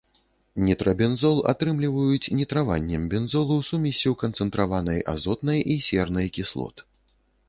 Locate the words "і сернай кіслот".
5.75-6.75